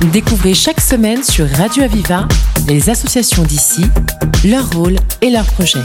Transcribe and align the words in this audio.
Découvrez 0.00 0.54
chaque 0.54 0.80
semaine 0.80 1.22
sur 1.24 1.48
Radio 1.48 1.82
Aviva 1.82 2.28
les 2.68 2.90
associations 2.90 3.42
d'ici, 3.42 3.82
leur 4.44 4.70
rôle 4.70 4.96
et 5.22 5.30
leurs 5.30 5.46
projets. 5.46 5.82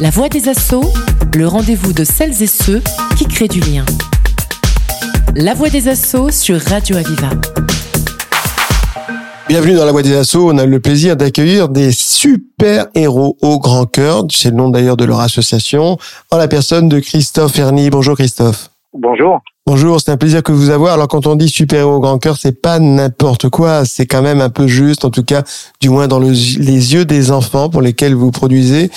La 0.00 0.10
voix 0.10 0.28
des 0.28 0.48
assauts, 0.48 0.92
le 1.34 1.46
rendez-vous 1.46 1.92
de 1.92 2.04
celles 2.04 2.42
et 2.42 2.46
ceux 2.46 2.82
qui 3.16 3.26
créent 3.26 3.48
du 3.48 3.60
lien. 3.60 3.84
La 5.34 5.54
voix 5.54 5.70
des 5.70 5.88
assauts 5.88 6.30
sur 6.30 6.60
Radio 6.60 6.96
Aviva. 6.96 7.30
Bienvenue 9.48 9.74
dans 9.74 9.84
la 9.84 9.92
Voix 9.92 10.02
des 10.02 10.16
Assauts. 10.16 10.50
On 10.50 10.56
a 10.56 10.64
le 10.64 10.80
plaisir 10.80 11.16
d'accueillir 11.16 11.68
des 11.68 11.92
super 11.92 12.86
héros 12.94 13.36
au 13.42 13.58
grand 13.58 13.84
cœur. 13.84 14.24
C'est 14.30 14.50
le 14.50 14.56
nom 14.56 14.70
d'ailleurs 14.70 14.96
de 14.96 15.04
leur 15.04 15.20
association. 15.20 15.98
En 16.30 16.38
la 16.38 16.48
personne 16.48 16.88
de 16.88 16.98
Christophe 16.98 17.58
Erny. 17.58 17.90
Bonjour 17.90 18.16
Christophe. 18.16 18.70
Bonjour. 18.94 19.40
Bonjour, 19.66 20.00
c'est 20.00 20.12
un 20.12 20.16
plaisir 20.16 20.42
que 20.42 20.52
vous 20.52 20.70
avoir. 20.70 20.94
Alors 20.94 21.08
quand 21.08 21.26
on 21.26 21.34
dit 21.34 21.48
super 21.48 21.80
héros 21.80 21.94
au 21.94 22.00
grand 22.00 22.18
cœur, 22.18 22.36
c'est 22.36 22.60
pas 22.60 22.78
n'importe 22.78 23.48
quoi, 23.48 23.84
c'est 23.84 24.06
quand 24.06 24.22
même 24.22 24.40
un 24.40 24.50
peu 24.50 24.68
juste, 24.68 25.04
en 25.04 25.10
tout 25.10 25.24
cas, 25.24 25.42
du 25.80 25.88
moins 25.88 26.06
dans 26.06 26.20
les 26.20 26.28
yeux 26.30 27.04
des 27.04 27.32
enfants 27.32 27.68
pour 27.68 27.82
lesquels 27.82 28.14
vous 28.14 28.30
produisez. 28.30 28.90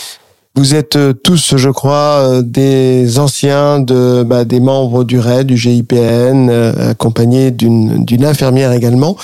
Vous 0.58 0.74
êtes 0.74 0.96
euh, 0.96 1.14
tous, 1.14 1.56
je 1.56 1.70
crois, 1.70 2.20
euh, 2.20 2.42
des 2.42 3.20
anciens 3.20 3.80
de 3.80 4.24
bah, 4.24 4.44
des 4.44 4.60
membres 4.60 5.04
du 5.04 5.20
RAID, 5.20 5.46
du 5.46 5.56
GIPN, 5.56 6.50
euh, 6.50 6.90
accompagnés 6.92 7.52
d'une 7.52 8.26
infirmière 8.26 8.72
également, 8.72 9.16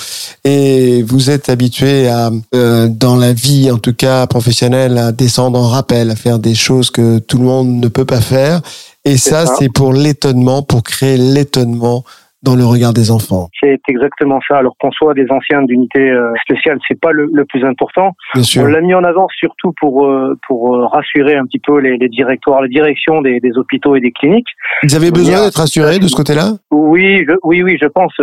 et 0.44 1.02
vous 1.02 1.30
êtes 1.30 1.48
habitués 1.48 2.08
à, 2.08 2.30
dans 2.52 3.16
la 3.16 3.32
vie, 3.32 3.68
en 3.72 3.78
tout 3.78 3.94
cas 3.94 4.28
professionnelle, 4.28 4.96
à 4.96 5.10
descendre 5.10 5.58
en 5.58 5.68
rappel, 5.68 6.12
à 6.12 6.16
faire 6.16 6.38
des 6.38 6.54
choses 6.54 6.90
que 6.90 7.18
tout 7.18 7.38
le 7.38 7.44
monde 7.44 7.80
ne 7.80 7.88
peut 7.88 8.04
pas 8.04 8.20
faire. 8.20 8.62
Et 9.04 9.18
ça, 9.18 9.44
c'est 9.58 9.68
pour 9.68 9.92
l'étonnement, 9.92 10.62
pour 10.62 10.82
créer 10.82 11.18
l'étonnement 11.18 12.04
dans 12.44 12.54
le 12.54 12.64
regard 12.64 12.92
des 12.92 13.10
enfants. 13.10 13.48
C'est 13.60 13.80
exactement 13.88 14.38
ça. 14.46 14.58
Alors 14.58 14.76
qu'on 14.78 14.92
soit 14.92 15.14
des 15.14 15.26
anciens 15.30 15.62
d'unités 15.62 16.10
euh, 16.10 16.32
spéciales, 16.42 16.78
c'est 16.86 17.00
pas 17.00 17.10
le, 17.10 17.28
le, 17.32 17.44
plus 17.46 17.64
important. 17.64 18.12
Bien 18.34 18.42
sûr. 18.42 18.62
On 18.62 18.66
l'a 18.66 18.80
mis 18.80 18.94
en 18.94 19.02
avant 19.02 19.26
surtout 19.36 19.72
pour 19.80 20.06
euh, 20.06 20.34
pour 20.46 20.74
euh, 20.74 20.86
rassurer 20.86 21.36
un 21.36 21.44
petit 21.46 21.58
peu 21.58 21.80
les, 21.80 21.96
les 21.96 22.08
directoires, 22.08 22.62
les 22.62 22.68
directions 22.68 23.22
des, 23.22 23.40
des, 23.40 23.56
hôpitaux 23.56 23.96
et 23.96 24.00
des 24.00 24.12
cliniques. 24.12 24.48
Vous 24.82 24.94
avez 24.94 25.10
besoin 25.10 25.44
d'être 25.44 25.56
rassurés 25.56 25.98
de 25.98 26.06
ce 26.06 26.14
côté-là? 26.14 26.52
Oui, 26.70 27.24
je, 27.26 27.34
oui, 27.42 27.62
oui, 27.62 27.78
je 27.80 27.88
pense 27.88 28.14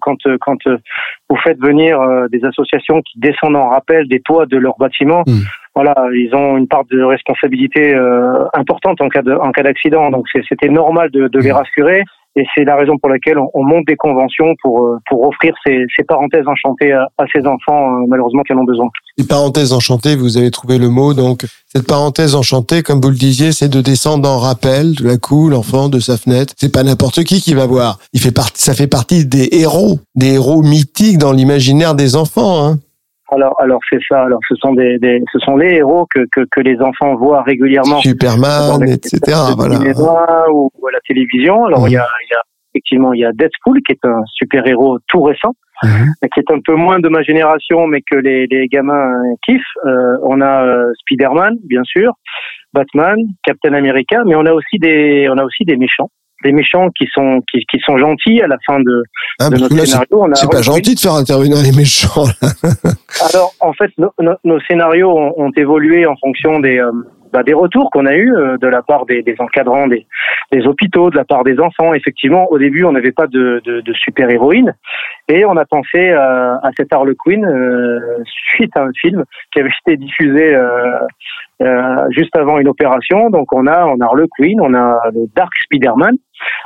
quand 0.00 0.18
quand 0.40 0.58
vous 1.30 1.36
faites 1.42 1.58
venir 1.58 1.98
des 2.30 2.44
associations 2.44 3.00
qui 3.02 3.18
descendent 3.18 3.56
en 3.56 3.70
rappel 3.70 4.06
des 4.08 4.20
toits 4.20 4.46
de 4.46 4.58
leurs 4.58 4.76
bâtiments. 4.78 5.22
Hmm. 5.26 5.44
Voilà, 5.74 5.94
ils 6.12 6.34
ont 6.34 6.56
une 6.58 6.66
part 6.66 6.84
de 6.90 7.00
responsabilité 7.00 7.94
importante 8.54 9.00
en 9.00 9.08
cas 9.08 9.22
de, 9.22 9.32
en 9.32 9.52
cas 9.52 9.62
d'accident, 9.62 10.10
donc 10.10 10.26
c'était 10.48 10.68
normal 10.68 11.10
de, 11.10 11.28
de 11.28 11.38
les 11.38 11.52
hmm. 11.52 11.54
rassurer. 11.54 12.02
Et 12.36 12.44
c'est 12.54 12.64
la 12.64 12.76
raison 12.76 12.92
pour 13.00 13.10
laquelle 13.10 13.38
on, 13.38 13.64
monte 13.64 13.86
des 13.86 13.96
conventions 13.96 14.54
pour, 14.62 14.84
euh, 14.84 14.98
pour 15.08 15.26
offrir 15.26 15.52
ces, 15.66 15.84
ces 15.96 16.04
parenthèses 16.04 16.46
enchantées 16.46 16.92
à, 16.92 17.08
ces 17.34 17.44
enfants, 17.46 17.90
euh, 17.90 18.04
malheureusement, 18.08 18.42
qui 18.42 18.52
en 18.52 18.58
ont 18.58 18.64
besoin. 18.64 18.88
Les 19.18 19.24
parenthèses 19.24 19.72
enchantées, 19.72 20.14
vous 20.14 20.36
avez 20.36 20.50
trouvé 20.52 20.78
le 20.78 20.88
mot. 20.88 21.12
Donc, 21.12 21.44
cette 21.66 21.86
parenthèse 21.86 22.36
enchantée, 22.36 22.82
comme 22.82 23.00
vous 23.00 23.10
le 23.10 23.16
disiez, 23.16 23.50
c'est 23.50 23.68
de 23.68 23.80
descendre 23.80 24.28
en 24.28 24.38
rappel 24.38 24.94
de 24.94 25.06
la 25.06 25.16
coup, 25.16 25.48
l'enfant 25.48 25.88
de 25.88 25.98
sa 25.98 26.16
fenêtre. 26.16 26.54
C'est 26.56 26.72
pas 26.72 26.84
n'importe 26.84 27.24
qui 27.24 27.40
qui 27.40 27.54
va 27.54 27.66
voir. 27.66 27.98
Il 28.12 28.20
fait 28.20 28.32
partie, 28.32 28.62
ça 28.62 28.74
fait 28.74 28.86
partie 28.86 29.26
des 29.26 29.48
héros, 29.52 29.98
des 30.14 30.34
héros 30.34 30.62
mythiques 30.62 31.18
dans 31.18 31.32
l'imaginaire 31.32 31.94
des 31.96 32.14
enfants. 32.14 32.64
Hein. 32.64 32.78
Alors, 33.30 33.54
alors 33.60 33.80
c'est 33.88 34.00
ça. 34.08 34.22
Alors, 34.22 34.40
ce 34.48 34.54
sont 34.56 34.74
des, 34.74 34.98
des, 34.98 35.22
ce 35.32 35.38
sont 35.38 35.56
les 35.56 35.76
héros 35.76 36.06
que, 36.14 36.26
que, 36.32 36.46
que 36.50 36.60
les 36.60 36.80
enfants 36.80 37.14
voient 37.16 37.42
régulièrement. 37.42 38.00
Superman, 38.00 38.82
etc. 38.88 39.18
Voilà. 39.56 39.78
Ou, 40.52 40.70
ou, 40.74 40.88
à 40.88 40.92
la 40.92 41.00
télévision. 41.06 41.64
Alors, 41.64 41.88
il 41.88 41.92
y, 41.92 41.96
a, 41.96 42.00
y 42.00 42.34
a 42.34 42.42
effectivement, 42.74 43.12
il 43.12 43.20
y 43.20 43.24
a 43.24 43.32
Deadpool 43.32 43.80
qui 43.86 43.92
est 43.92 44.04
un 44.04 44.22
super 44.32 44.66
héros 44.66 44.98
tout 45.08 45.22
récent, 45.22 45.54
mhm. 45.82 46.12
qui 46.32 46.40
est 46.40 46.50
un 46.52 46.60
peu 46.64 46.74
moins 46.74 47.00
de 47.00 47.08
ma 47.08 47.22
génération, 47.22 47.86
mais 47.86 48.00
que 48.00 48.16
les, 48.16 48.46
les 48.46 48.66
gamins 48.68 49.12
kiffent. 49.44 49.62
Euh, 49.86 50.16
on 50.22 50.40
a 50.40 50.64
euh, 50.64 50.92
Spider-Man, 51.00 51.56
bien 51.64 51.82
sûr, 51.84 52.12
Batman, 52.72 53.16
Captain 53.44 53.74
America, 53.74 54.22
mais 54.26 54.34
on 54.36 54.46
a 54.46 54.52
aussi 54.52 54.78
des, 54.78 55.28
on 55.30 55.38
a 55.38 55.44
aussi 55.44 55.64
des 55.64 55.76
méchants 55.76 56.10
des 56.44 56.52
méchants 56.52 56.88
qui 56.96 57.06
sont 57.12 57.40
qui, 57.50 57.64
qui 57.70 57.78
sont 57.84 57.98
gentils 57.98 58.40
à 58.42 58.46
la 58.46 58.56
fin 58.66 58.78
de, 58.80 59.02
ah, 59.38 59.50
de 59.50 59.58
notre 59.58 59.76
scénario. 59.76 60.26
C'est 60.34 60.50
pas 60.50 60.62
gentil 60.62 60.94
de 60.94 61.00
faire 61.00 61.14
intervenir 61.14 61.58
les 61.62 61.72
méchants. 61.72 62.24
Alors 63.32 63.52
en 63.60 63.72
fait, 63.72 63.90
nos 64.44 64.60
scénarios 64.60 65.10
ont, 65.10 65.34
ont, 65.36 65.50
évolué 65.56 66.06
en 66.06 66.16
fonction 66.16 66.60
des 66.60 66.78
euh, 66.78 66.90
bah, 67.32 67.42
des 67.42 67.54
retours 67.54 67.90
qu'on 67.90 68.06
a 68.06 68.14
eu 68.14 68.34
euh, 68.34 68.56
de 68.58 68.66
la 68.66 68.82
part 68.82 69.06
des, 69.06 69.22
des 69.22 69.36
encadrants 69.38 69.86
des, 69.86 70.06
des, 70.52 70.66
hôpitaux, 70.66 71.10
de 71.10 71.16
la 71.16 71.24
part 71.24 71.44
des 71.44 71.58
enfants. 71.60 71.94
Effectivement, 71.94 72.50
au 72.50 72.58
début, 72.58 72.84
on 72.84 72.92
n'avait 72.92 73.12
pas 73.12 73.26
de, 73.26 73.60
de, 73.64 73.80
de 73.80 73.92
super 73.94 74.30
héroïne 74.30 74.74
et 75.28 75.44
on 75.44 75.56
a 75.56 75.64
pensé 75.64 76.10
à, 76.10 76.58
à 76.62 76.70
cette 76.76 76.92
Harlequin 76.92 77.42
euh, 77.42 78.00
suite 78.54 78.76
à 78.76 78.82
un 78.82 78.92
film 79.00 79.24
qui 79.52 79.60
avait 79.60 79.70
été 79.86 79.96
diffusé 79.96 80.54
euh, 80.54 80.98
euh, 81.62 82.06
juste 82.10 82.36
avant 82.36 82.58
une 82.58 82.68
opération. 82.68 83.30
Donc 83.30 83.52
on 83.52 83.66
a 83.66 83.86
on 83.86 84.00
a 84.00 84.04
Harlequin, 84.04 84.56
on 84.60 84.74
a 84.74 84.98
le 85.14 85.26
Dark 85.34 85.52
Spider-Man, 85.64 86.16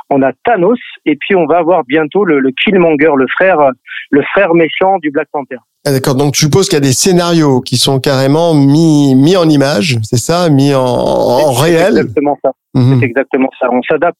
on 0.09 0.21
a 0.21 0.31
Thanos 0.43 0.79
et 1.05 1.15
puis 1.15 1.35
on 1.35 1.45
va 1.45 1.57
avoir 1.57 1.83
bientôt 1.83 2.25
le, 2.25 2.39
le 2.39 2.51
Killmonger, 2.51 3.11
le 3.15 3.27
frère 3.27 3.59
le 4.11 4.21
frère 4.21 4.53
méchant 4.53 4.97
du 4.97 5.11
Black 5.11 5.27
Panther. 5.31 5.57
Ah, 5.87 5.91
d'accord, 5.91 6.15
donc 6.15 6.33
tu 6.33 6.45
supposes 6.45 6.67
qu'il 6.67 6.77
y 6.77 6.81
a 6.81 6.87
des 6.87 6.93
scénarios 6.93 7.61
qui 7.61 7.77
sont 7.77 7.99
carrément 7.99 8.55
mis, 8.55 9.13
mis 9.13 9.37
en 9.37 9.47
image, 9.47 9.97
c'est 10.01 10.17
ça, 10.17 10.49
mis 10.49 10.73
en, 10.73 10.81
en 10.81 11.51
réel? 11.51 11.93
C'est 11.93 11.99
exactement 11.99 12.37
ça. 12.43 12.51
Mhm. 12.73 12.99
C'est 12.99 13.05
exactement 13.05 13.49
ça. 13.59 13.67
On 13.71 13.81
s'adapte, 13.83 14.17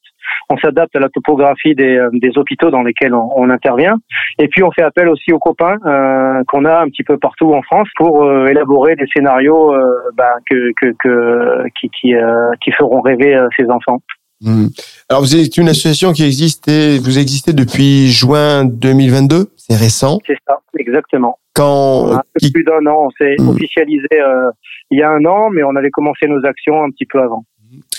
on 0.50 0.58
s'adapte 0.58 0.96
à 0.96 1.00
la 1.00 1.10
topographie 1.10 1.74
des, 1.74 1.98
euh, 1.98 2.10
des 2.14 2.38
hôpitaux 2.38 2.70
dans 2.70 2.84
lesquels 2.84 3.16
on, 3.16 3.32
on, 3.36 3.50
intervient, 3.50 3.96
et 4.38 4.48
puis 4.48 4.62
on 4.62 4.70
fait 4.72 4.84
appel 4.84 5.10
aussi 5.10 5.34
aux 5.34 5.40
copains 5.40 5.78
euh, 5.88 6.44
qu'on 6.48 6.66
a 6.66 6.82
un 6.82 6.86
petit 6.86 7.04
peu 7.04 7.18
partout 7.18 7.52
en 7.56 7.64
France 7.64 7.88
pour 7.96 8.24
euh, 8.24 8.46
élaborer 8.46 8.96
des 8.96 9.08
scénarios 9.12 9.74
euh, 9.74 9.82
bah, 10.16 10.36
que, 10.48 10.72
que, 10.80 10.94
que, 11.00 11.64
qui, 11.80 11.90
qui, 11.90 12.14
euh, 12.14 12.52
qui 12.64 12.72
feront 12.74 13.02
rêver 13.02 13.36
ces 13.58 13.66
enfants. 13.72 13.98
Mhm. 14.46 14.70
Alors 15.10 15.24
vous 15.24 15.36
êtes 15.36 15.58
une 15.58 15.70
association 15.70 16.14
qui 16.14 16.24
existe, 16.24 16.70
vous 16.70 17.20
existez 17.20 17.52
depuis 17.52 18.10
juin 18.10 18.64
2022, 18.64 19.48
c'est 19.58 19.76
récent. 19.76 20.20
C'est 20.28 20.38
ça, 20.48 20.60
exactement. 20.78 21.40
Quand 21.54 22.14
un 22.14 22.22
peu 22.40 22.50
plus 22.54 22.64
d'un 22.64 22.86
an, 22.86 23.08
on 23.08 23.10
s'est 23.12 23.36
hmm. 23.40 23.50
officialisé 23.50 24.08
euh, 24.14 24.52
il 24.92 25.00
y 25.00 25.04
a 25.04 25.10
un 25.10 25.26
an, 25.26 25.50
mais 25.50 25.64
on 25.64 25.76
avait 25.76 25.90
commencé 25.90 26.28
nos 26.28 26.46
actions 26.46 26.84
un 26.84 26.92
petit 26.92 27.06
peu 27.06 27.20
avant. 27.22 27.44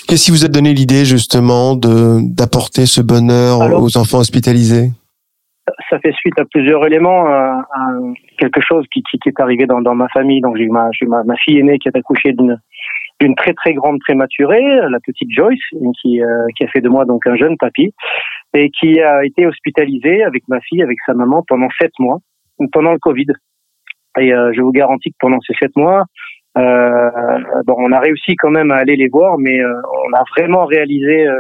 Qu'est-ce 0.06 0.26
qui 0.26 0.30
vous 0.30 0.44
a 0.44 0.48
donné 0.48 0.72
l'idée 0.72 1.04
justement 1.04 1.74
de 1.74 2.20
d'apporter 2.22 2.86
ce 2.86 3.00
bonheur 3.00 3.82
aux 3.82 3.96
enfants 3.96 4.18
hospitalisés? 4.18 4.90
Ça 5.90 5.98
fait 5.98 6.12
suite 6.12 6.38
à 6.38 6.44
plusieurs 6.44 6.86
éléments, 6.86 7.26
à, 7.26 7.66
quelque 8.38 8.60
chose 8.60 8.84
qui, 8.92 9.02
qui, 9.10 9.18
qui, 9.18 9.28
est 9.28 9.40
arrivé 9.40 9.66
dans, 9.66 9.80
dans 9.80 9.96
ma 9.96 10.08
famille. 10.08 10.40
Donc 10.40 10.56
j'ai 10.56 10.68
ma, 10.68 10.90
ma, 11.08 11.24
ma 11.24 11.36
fille 11.36 11.58
aînée 11.58 11.78
qui 11.80 11.88
est 11.88 11.96
accouchée 11.96 12.32
d'une 12.32 12.60
d'une 13.20 13.34
très 13.34 13.54
très 13.54 13.72
grande 13.72 13.98
prématurée, 14.00 14.62
la 14.62 15.00
petite 15.04 15.30
Joyce, 15.30 15.58
qui, 16.00 16.22
euh, 16.22 16.46
qui 16.56 16.64
a 16.64 16.68
fait 16.68 16.80
de 16.80 16.88
moi 16.88 17.04
donc 17.04 17.26
un 17.26 17.36
jeune 17.36 17.56
papy, 17.56 17.92
et 18.54 18.70
qui 18.70 19.00
a 19.00 19.24
été 19.24 19.46
hospitalisée 19.46 20.22
avec 20.22 20.42
ma 20.48 20.60
fille, 20.60 20.82
avec 20.82 20.98
sa 21.06 21.14
maman 21.14 21.42
pendant 21.46 21.68
sept 21.80 21.92
mois 21.98 22.18
pendant 22.72 22.92
le 22.92 22.98
Covid. 22.98 23.26
Et 24.18 24.32
euh, 24.32 24.52
je 24.54 24.60
vous 24.62 24.72
garantis 24.72 25.10
que 25.10 25.16
pendant 25.20 25.40
ces 25.40 25.54
sept 25.60 25.76
mois, 25.76 26.04
euh, 26.56 27.10
bon, 27.66 27.74
on 27.78 27.92
a 27.92 28.00
réussi 28.00 28.34
quand 28.36 28.50
même 28.50 28.70
à 28.70 28.76
aller 28.76 28.96
les 28.96 29.08
voir, 29.08 29.36
mais 29.38 29.60
euh, 29.60 29.74
on 30.08 30.12
a 30.14 30.22
vraiment 30.36 30.64
réalisé 30.64 31.26
euh, 31.26 31.34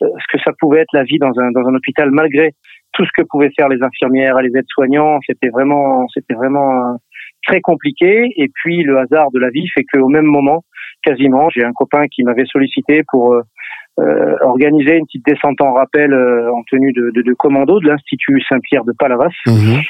ce 0.00 0.36
que 0.36 0.42
ça 0.44 0.52
pouvait 0.58 0.80
être 0.80 0.92
la 0.92 1.04
vie 1.04 1.18
dans 1.18 1.32
un 1.38 1.50
dans 1.52 1.66
un 1.66 1.74
hôpital 1.74 2.10
malgré 2.10 2.52
tout 2.92 3.04
ce 3.04 3.10
que 3.16 3.26
pouvaient 3.26 3.52
faire 3.56 3.68
les 3.68 3.82
infirmières, 3.82 4.36
les 4.42 4.54
aides-soignants. 4.58 5.18
C'était 5.26 5.48
vraiment 5.48 6.06
c'était 6.12 6.34
vraiment 6.34 6.98
très 7.46 7.62
compliqué. 7.62 8.32
Et 8.36 8.48
puis 8.52 8.82
le 8.82 8.98
hasard 8.98 9.30
de 9.30 9.38
la 9.38 9.48
vie 9.48 9.66
fait 9.68 9.84
qu'au 9.84 10.08
même 10.08 10.26
moment, 10.26 10.62
quasiment, 11.02 11.48
j'ai 11.50 11.64
un 11.64 11.72
copain 11.72 12.06
qui 12.08 12.22
m'avait 12.22 12.46
sollicité 12.46 13.02
pour 13.10 13.34
euh, 13.34 14.36
organiser 14.42 14.96
une 14.96 15.06
petite 15.06 15.26
descente 15.26 15.60
en 15.60 15.72
rappel 15.72 16.14
en 16.14 16.62
tenue 16.70 16.92
de, 16.92 17.10
de, 17.14 17.22
de 17.22 17.32
commando 17.34 17.80
de 17.80 17.88
l'Institut 17.88 18.40
Saint-Pierre 18.48 18.84
de 18.84 18.92
Palavas. 18.98 19.32
Mmh. 19.46 19.80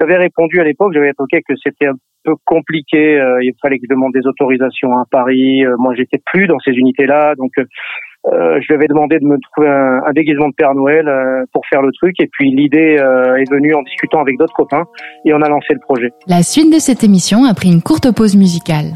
J'avais 0.00 0.16
répondu 0.16 0.60
à 0.60 0.64
l'époque, 0.64 0.92
j'avais 0.94 1.10
évoqué 1.10 1.42
que 1.42 1.54
c'était 1.62 1.86
un 1.86 1.96
peu 2.24 2.34
compliqué, 2.44 3.18
euh, 3.18 3.42
il 3.42 3.52
fallait 3.60 3.78
que 3.78 3.84
je 3.88 3.94
demande 3.94 4.12
des 4.12 4.26
autorisations 4.26 4.92
à 4.92 5.04
Paris. 5.10 5.64
Euh, 5.64 5.74
moi, 5.78 5.94
j'étais 5.96 6.20
plus 6.24 6.46
dans 6.46 6.58
ces 6.60 6.70
unités-là, 6.70 7.34
donc 7.34 7.50
euh, 7.58 7.64
je 8.60 8.66
lui 8.68 8.74
avais 8.74 8.86
demandé 8.86 9.18
de 9.18 9.24
me 9.24 9.38
trouver 9.40 9.68
un, 9.68 10.02
un 10.06 10.12
déguisement 10.12 10.48
de 10.48 10.54
Père 10.54 10.74
Noël 10.74 11.10
pour 11.52 11.64
faire 11.66 11.82
le 11.82 11.90
truc. 11.92 12.14
Et 12.20 12.28
puis 12.30 12.50
l'idée 12.50 12.96
est 12.98 13.50
venue 13.50 13.74
en 13.74 13.82
discutant 13.82 14.20
avec 14.20 14.36
d'autres 14.38 14.52
copains 14.54 14.84
et 15.24 15.32
on 15.32 15.40
a 15.40 15.48
lancé 15.48 15.72
le 15.72 15.80
projet. 15.80 16.10
La 16.26 16.42
suite 16.42 16.72
de 16.72 16.78
cette 16.78 17.02
émission 17.04 17.44
a 17.44 17.54
pris 17.54 17.72
une 17.72 17.80
courte 17.80 18.14
pause 18.14 18.36
musicale. 18.36 18.92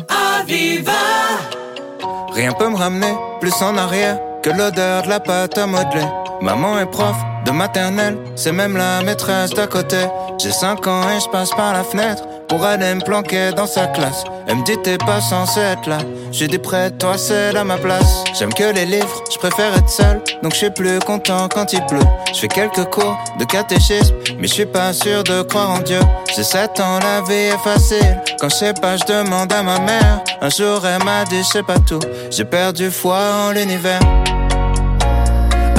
Rien 2.34 2.52
peut 2.52 2.69
me 2.69 2.76
ramener 2.76 3.14
plus 3.40 3.52
en 3.62 3.76
arrière 3.76 4.19
que 4.43 4.50
l'odeur 4.50 5.02
de 5.02 5.08
la 5.08 5.20
pâte 5.20 5.58
à 5.58 5.67
modeler. 5.67 6.06
Maman 6.40 6.79
est 6.79 6.90
prof 6.90 7.17
de 7.44 7.50
maternelle, 7.50 8.17
c'est 8.37 8.52
même 8.52 8.76
la 8.76 9.02
maîtresse 9.02 9.50
d'à 9.50 9.67
côté. 9.67 9.99
J'ai 10.38 10.50
5 10.50 10.87
ans 10.87 11.02
et 11.11 11.20
je 11.20 11.29
passe 11.29 11.50
par 11.50 11.73
la 11.73 11.84
fenêtre 11.84 12.25
pour 12.49 12.64
aller 12.64 12.94
me 12.94 13.00
planquer 13.00 13.52
dans 13.52 13.67
sa 13.67 13.87
classe. 13.87 14.25
Elle 14.46 14.56
me 14.56 14.64
dit 14.64 14.76
t'es 14.82 14.99
pas 14.99 15.20
censé 15.20 15.61
être 15.61 15.88
là. 15.88 15.99
J'ai 16.32 16.49
dit 16.49 16.58
près 16.58 16.90
de 16.90 16.96
toi, 16.96 17.17
c'est 17.17 17.55
à 17.56 17.64
ma 17.64 17.76
place. 17.76 18.25
J'aime 18.38 18.52
que 18.52 18.73
les 18.73 18.87
livres, 18.87 19.23
je 19.31 19.38
préfère 19.38 19.76
être 19.76 19.90
seul. 19.90 20.23
Donc 20.43 20.52
je 20.52 20.58
suis 20.58 20.70
plus 20.70 20.99
content 21.00 21.49
quand 21.49 21.73
il 21.73 21.84
pleut. 21.87 22.00
Je 22.34 22.40
fais 22.40 22.49
quelques 22.49 22.84
cours 22.87 23.17
de 23.38 23.44
catéchisme, 23.44 24.14
mais 24.38 24.49
je 24.49 24.55
suis 24.55 24.67
pas 24.67 24.93
sûr 24.93 25.23
de 25.23 25.43
croire 25.43 25.70
en 25.70 25.79
Dieu. 25.79 26.00
J'ai 26.34 26.43
7 26.44 26.81
ans, 26.81 26.99
la 27.00 27.20
vie 27.20 27.52
est 27.52 27.58
facile. 27.58 28.20
Quand 28.42 28.48
je 28.48 28.56
sais 28.56 28.72
pas, 28.74 28.96
je 28.96 29.04
demande 29.04 29.52
à 29.52 29.62
ma 29.62 29.78
mère. 29.78 30.20
Un 30.40 30.48
jour 30.48 30.84
elle 30.84 31.04
m'a 31.04 31.24
dit 31.26 31.44
je 31.44 31.48
sais 31.48 31.62
pas 31.62 31.78
tout. 31.78 32.00
J'ai 32.28 32.44
perdu 32.44 32.90
foi 32.90 33.20
en 33.46 33.52
l'univers. 33.52 34.00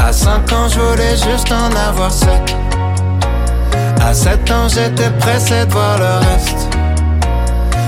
À 0.01 0.13
5 0.13 0.49
ans, 0.53 0.69
je 0.69 0.79
voulais 0.79 1.17
juste 1.17 1.51
en 1.51 1.75
avoir 1.75 2.09
7. 2.09 2.29
À 4.01 4.13
7 4.13 4.51
ans, 4.51 4.69
j'étais 4.69 5.09
pressé 5.19 5.65
de 5.65 5.73
voir 5.73 5.97
le 5.97 6.25
reste. 6.25 6.69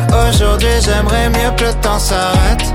Aujourd'hui, 0.10 0.68
j'aimerais 0.81 1.30
mieux 1.30 1.56
que 1.56 1.63
le 1.63 1.74
temps 1.75 2.00
s'arrête. 2.00 2.66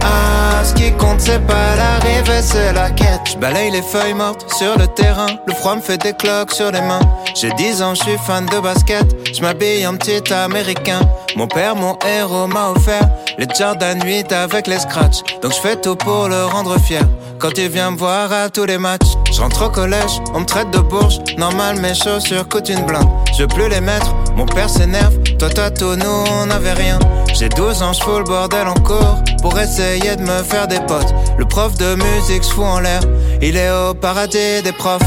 Ah, 0.00 0.62
ce 0.62 0.74
qui 0.74 0.92
compte, 0.92 1.20
c'est 1.20 1.44
pas 1.44 1.74
l'arrivée, 1.76 2.40
c'est 2.40 2.72
la 2.72 2.90
quête. 2.90 3.32
Je 3.32 3.36
balaye 3.36 3.72
les 3.72 3.82
feuilles 3.82 4.14
mortes 4.14 4.46
sur 4.58 4.78
le 4.78 4.86
terrain. 4.86 5.26
Le 5.48 5.54
froid 5.54 5.74
me 5.74 5.80
fait 5.80 5.98
des 5.98 6.12
cloques 6.12 6.52
sur 6.52 6.70
les 6.70 6.82
mains. 6.82 7.00
J'ai 7.34 7.50
10 7.50 7.82
ans, 7.82 7.94
je 7.96 8.02
suis 8.02 8.18
fan 8.18 8.46
de 8.46 8.60
basket. 8.60 9.06
Je 9.34 9.42
m'habille 9.42 9.84
en 9.88 9.96
petit 9.96 10.32
américain. 10.32 11.00
Mon 11.36 11.46
père, 11.46 11.74
mon 11.76 11.96
héros, 12.06 12.46
m'a 12.46 12.70
offert 12.70 13.08
les 13.38 13.46
Jordan 13.58 13.98
8 14.04 14.32
avec 14.32 14.66
les 14.66 14.78
scratchs. 14.78 15.22
Donc 15.40 15.52
je 15.52 15.60
fais 15.60 15.76
tout 15.76 15.96
pour 15.96 16.28
le 16.28 16.44
rendre 16.44 16.78
fier. 16.78 17.02
Quand 17.38 17.56
il 17.56 17.68
vient 17.68 17.90
me 17.90 17.96
voir 17.96 18.32
à 18.32 18.50
tous 18.50 18.66
les 18.66 18.78
matchs, 18.78 19.16
je 19.32 19.40
rentre 19.40 19.66
au 19.66 19.70
collège, 19.70 20.20
on 20.34 20.40
me 20.40 20.44
traite 20.44 20.70
de 20.70 20.78
bourge. 20.78 21.18
Normal, 21.38 21.80
mes 21.80 21.94
chaussures 21.94 22.48
coûtent 22.48 22.68
une 22.68 22.84
blinde. 22.84 23.08
Je 23.36 23.42
veux 23.42 23.48
plus 23.48 23.68
les 23.68 23.80
mettre, 23.80 24.14
mon 24.36 24.46
père 24.46 24.68
s'énerve. 24.68 25.16
Toi, 25.38 25.48
toi, 25.48 25.70
tout, 25.70 25.96
nous, 25.96 26.24
on 26.32 26.46
n'avait 26.46 26.74
rien. 26.74 26.98
J'ai 27.32 27.48
12 27.48 27.82
ans, 27.82 27.92
je 27.94 28.02
fous 28.02 28.18
le 28.18 28.24
bordel 28.24 28.68
en 28.68 28.74
cours 28.74 29.16
pour 29.40 29.58
essayer 29.58 30.16
de 30.16 30.22
me 30.22 30.42
faire 30.42 30.68
des 30.68 30.80
potes. 30.80 31.14
Le 31.38 31.44
prof 31.46 31.76
de 31.78 31.94
musique 31.94 32.44
fout 32.44 32.64
en 32.64 32.80
l'air, 32.80 33.00
il 33.40 33.56
est 33.56 33.70
au 33.70 33.94
paradis 33.94 34.62
des 34.62 34.72
profs. 34.72 35.00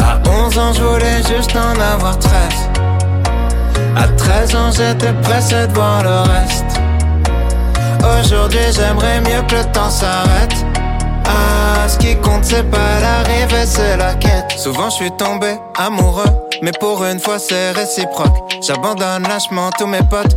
À 0.00 0.18
11 0.28 0.58
ans, 0.58 0.72
je 0.72 0.82
voulais 0.82 1.22
juste 1.28 1.54
en 1.54 1.78
avoir 1.80 2.18
13. 2.18 2.32
À 3.96 4.06
13 4.08 4.54
ans, 4.56 4.70
j'étais 4.72 5.12
pressé 5.22 5.66
de 5.66 5.72
voir 5.72 6.02
le 6.02 6.30
reste. 6.30 6.80
Aujourd'hui, 8.20 8.60
j'aimerais 8.70 9.20
mieux 9.20 9.42
que 9.48 9.54
le 9.54 9.64
temps 9.72 9.88
s'arrête. 9.88 10.54
Ah, 11.24 11.88
ce 11.88 11.96
qui 11.96 12.14
compte, 12.16 12.44
c'est 12.44 12.70
pas 12.70 13.00
l'arrivée, 13.00 13.64
c'est 13.64 13.96
la 13.96 14.14
quête. 14.14 14.52
Souvent, 14.58 14.90
je 14.90 14.96
suis 14.96 15.10
tombé 15.12 15.56
amoureux, 15.78 16.28
mais 16.62 16.72
pour 16.78 17.04
une 17.04 17.18
fois, 17.18 17.38
c'est 17.38 17.72
réciproque. 17.72 18.36
J'abandonne 18.60 19.22
lâchement 19.22 19.70
tous 19.78 19.86
mes 19.86 20.02
potes. 20.02 20.36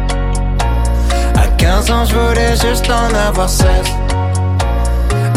À 1.71 1.75
15 1.75 1.91
ans, 1.91 2.05
je 2.05 2.15
voulais 2.15 2.51
juste 2.57 2.89
en 2.89 3.15
avoir 3.15 3.49
16. 3.49 3.65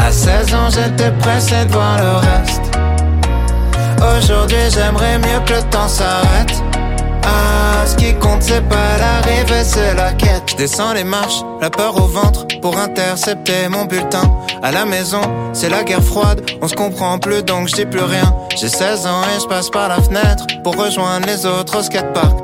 À 0.04 0.10
16 0.10 0.54
ans, 0.54 0.69
j'étais 0.69 1.12
pressé 1.12 1.64
de 1.64 1.72
voir 1.72 1.96
le 1.96 2.16
reste. 2.16 2.62
Aujourd'hui, 3.98 4.56
j'aimerais 4.69 5.19
mieux 5.19 5.38
que 5.46 5.52
le 5.52 5.62
temps 5.70 5.86
s'arrête. 5.86 6.60
Ah, 7.22 7.86
ce 7.86 7.94
qui 7.94 8.14
compte, 8.14 8.42
c'est 8.42 8.69
pas 8.69 8.98
l'arrivée, 8.98 9.62
c'est 9.62 9.94
la 9.94 10.12
quête. 10.12 10.56
Descends 10.58 10.92
les 10.92 11.04
marches, 11.04 11.40
la 11.60 11.70
peur 11.70 11.96
au 12.02 12.08
ventre, 12.08 12.46
pour 12.60 12.76
intercepter 12.78 13.69
mon 13.69 13.84
bulletin. 13.84 14.28
À 14.60 14.72
la 14.72 14.84
maison, 14.84 15.22
c'est 15.52 15.69
la 15.69 15.84
guerre 15.84 16.02
froide, 16.02 16.42
on 16.60 16.66
se 16.66 16.75
comprend 16.75 17.20
plus 17.20 17.44
donc 17.44 17.69
je 17.69 17.76
dis 17.76 17.86
plus 17.86 18.02
rien. 18.02 18.34
J'ai 18.56 18.69
16 18.69 19.06
ans 19.06 19.22
et 19.36 19.40
je 19.40 19.46
passe 19.46 19.70
par 19.70 19.88
la 19.88 20.02
fenêtre 20.02 20.46
pour 20.64 20.76
rejoindre 20.76 21.26
les 21.26 21.46
autres 21.46 21.78
au 21.78 21.82
skatepark. 21.82 22.44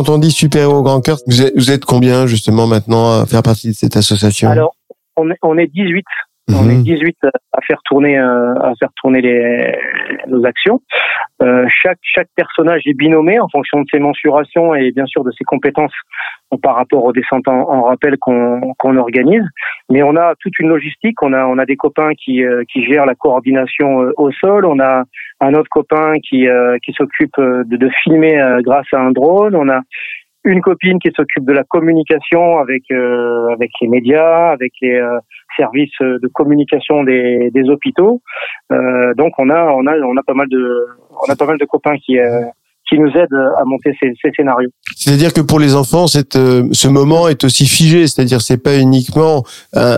Quand 0.00 0.14
on 0.14 0.16
dit 0.16 0.30
super-héros 0.30 0.82
grand 0.82 1.02
cœur, 1.02 1.18
vous 1.26 1.70
êtes, 1.70 1.84
combien 1.84 2.26
justement 2.26 2.66
maintenant 2.66 3.20
à 3.20 3.26
faire 3.26 3.42
partie 3.42 3.68
de 3.68 3.72
cette 3.74 3.98
association? 3.98 4.48
Alors, 4.48 4.74
on 5.18 5.30
est, 5.30 5.36
on 5.42 5.58
est 5.58 5.66
18. 5.66 6.06
On 6.58 6.64
Mhm. 6.64 6.70
est 6.70 6.82
18 6.82 7.16
à 7.52 7.60
faire 7.62 7.80
tourner, 7.84 8.18
euh, 8.18 8.54
à 8.60 8.72
faire 8.78 8.90
tourner 8.96 9.20
les, 9.20 9.74
nos 10.26 10.44
actions. 10.44 10.80
Euh, 11.42 11.66
chaque, 11.68 11.98
chaque 12.02 12.28
personnage 12.36 12.82
est 12.86 12.94
binommé 12.94 13.38
en 13.40 13.48
fonction 13.48 13.80
de 13.80 13.86
ses 13.90 13.98
mensurations 13.98 14.74
et 14.74 14.92
bien 14.92 15.06
sûr 15.06 15.24
de 15.24 15.30
ses 15.32 15.44
compétences 15.44 15.92
par 16.62 16.74
rapport 16.76 17.04
aux 17.04 17.12
descentes 17.12 17.46
en, 17.48 17.60
en 17.70 17.82
rappel 17.84 18.16
qu'on 18.18 18.60
qu'on 18.78 18.96
organise. 18.96 19.44
Mais 19.88 20.02
on 20.02 20.16
a 20.16 20.34
toute 20.40 20.58
une 20.58 20.68
logistique. 20.68 21.22
On 21.22 21.32
a, 21.32 21.46
on 21.46 21.58
a 21.58 21.64
des 21.64 21.76
copains 21.76 22.12
qui, 22.14 22.44
euh, 22.44 22.62
qui 22.72 22.84
gèrent 22.84 23.06
la 23.06 23.14
coordination 23.14 24.02
euh, 24.02 24.12
au 24.16 24.30
sol. 24.32 24.64
On 24.66 24.80
a 24.80 25.04
un 25.40 25.54
autre 25.54 25.68
copain 25.70 26.14
qui, 26.28 26.48
euh, 26.48 26.76
qui 26.84 26.92
s'occupe 26.92 27.38
de, 27.38 27.76
de 27.76 27.90
filmer 28.02 28.38
euh, 28.40 28.60
grâce 28.62 28.86
à 28.92 28.98
un 28.98 29.12
drone. 29.12 29.54
On 29.56 29.68
a 29.68 29.80
une 30.44 30.60
copine 30.60 30.98
qui 30.98 31.10
s'occupe 31.14 31.44
de 31.44 31.52
la 31.52 31.64
communication 31.64 32.58
avec 32.58 32.84
euh, 32.90 33.48
avec 33.48 33.70
les 33.80 33.88
médias, 33.88 34.50
avec 34.50 34.72
les 34.80 34.96
euh, 34.96 35.18
services 35.56 36.00
de 36.00 36.28
communication 36.32 37.04
des, 37.04 37.50
des 37.52 37.68
hôpitaux. 37.68 38.22
Euh, 38.72 39.14
donc 39.14 39.32
on 39.38 39.50
a 39.50 39.70
on 39.72 39.86
a 39.86 39.98
on 39.98 40.16
a 40.16 40.22
pas 40.22 40.34
mal 40.34 40.48
de 40.48 40.86
on 41.26 41.30
a 41.30 41.36
pas 41.36 41.46
mal 41.46 41.58
de 41.58 41.64
copains 41.64 41.96
qui 41.98 42.18
euh, 42.18 42.42
qui 42.90 42.98
nous 42.98 43.08
aident 43.08 43.40
à 43.58 43.64
monter 43.64 43.92
ces, 44.00 44.12
ces 44.20 44.30
scénarios. 44.36 44.68
C'est-à-dire 44.96 45.32
que 45.32 45.40
pour 45.40 45.60
les 45.60 45.74
enfants, 45.76 46.08
cette, 46.08 46.34
euh, 46.36 46.64
ce 46.72 46.88
moment 46.88 47.28
est 47.28 47.44
aussi 47.44 47.66
figé. 47.66 48.06
C'est-à-dire, 48.08 48.42
c'est 48.42 48.56
pas 48.58 48.76
uniquement 48.78 49.44
euh, 49.76 49.96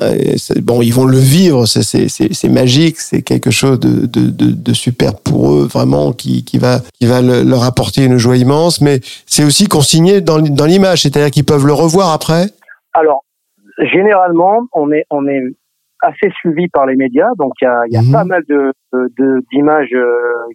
bon, 0.61 0.83
ils 0.83 0.93
vont 0.93 1.07
le 1.07 1.17
vivre. 1.19 1.65
c'est- 1.67 2.49
magique. 2.51 2.99
C'est 3.01 3.23
quelque 3.23 3.51
chose 3.51 3.81
de, 3.81 4.05
de, 4.07 4.29
de, 4.31 4.53
de 4.53 4.73
super 4.75 5.19
pour 5.19 5.53
eux, 5.55 5.65
vraiment, 5.67 6.13
qui, 6.13 6.45
qui 6.45 6.59
va 6.59 6.81
qui 7.01 7.07
va 7.07 7.23
le- 7.23 7.43
leur 7.43 7.65
apporter 7.65 8.05
une 8.05 8.19
joie 8.19 8.37
immense. 8.37 8.81
Mais 8.83 9.01
c'est 9.27 9.43
aussi 9.45 9.67
consigné 9.67 10.21
dans, 10.21 10.39
dans 10.41 10.67
l'image. 10.67 11.03
C'est-à-dire 11.03 11.31
qu'ils 11.31 11.45
peuvent 11.47 11.67
le 11.67 11.73
revoir 11.73 12.13
après? 12.13 12.47
Alors 12.93 13.25
généralement 13.91 14.61
on 14.75 14.93
est 14.93 15.07
on 15.11 15.27
est 15.27 15.43
assez 16.03 16.31
suivi 16.41 16.69
par 16.69 16.87
les 16.87 16.97
médias, 16.97 17.29
donc 17.39 17.53
il 17.61 17.65
y 17.65 17.69
a, 17.69 17.83
y 17.89 17.97
a 17.97 18.03
Mhm. 18.03 18.13
pas 18.13 18.25
mal 18.25 18.43
de 18.49 18.73
de- 18.93 19.41
d'images 19.51 19.89
euh, 19.95 20.13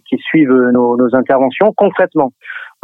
qui 0.08 0.16
suivent 0.18 0.54
nos, 0.72 0.96
nos 0.96 1.12
interventions. 1.16 1.72
Concrètement, 1.76 2.30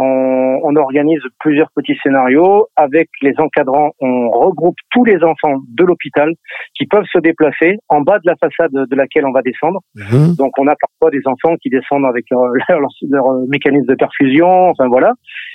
On, 0.01 0.59
on, 0.65 0.75
organise 0.75 1.21
plusieurs 1.39 1.69
petits 1.77 1.97
scénarios. 2.03 2.67
Avec 2.75 3.09
les 3.23 3.33
encadrants, 3.39 3.93
on 4.01 4.29
regroupe 4.31 4.75
tous 4.91 5.05
les 5.05 5.23
enfants 5.23 5.59
de 5.69 5.85
l'hôpital 5.85 6.33
qui 6.77 6.87
peuvent 6.87 7.05
se 7.13 7.21
déplacer 7.21 7.77
en 7.89 8.01
bas 8.01 8.19
de 8.19 8.27
la 8.27 8.35
façade 8.35 8.73
de 8.73 8.97
laquelle 8.97 9.25
on 9.25 9.31
va 9.31 9.43
descendre. 9.43 9.79
Mhm. 9.95 10.35
Donc 10.37 10.59
on 10.59 10.67
a 10.67 10.75
parfois 10.75 11.11
des 11.17 11.23
enfants 11.27 11.55
qui 11.63 11.71
descendent 11.71 12.07
avec 12.07 12.25
leur, 12.33 12.43
leur, 13.09 13.47
mécanisme 13.49 13.87
de 13.87 13.95
perfusion, 13.95 14.71
enfin 14.71 14.89
voilà. 14.89 15.13